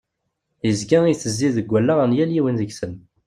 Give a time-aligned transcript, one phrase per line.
[0.67, 2.93] Yezga yettezzi deg wallaɣ n yal yiwen deg-sen.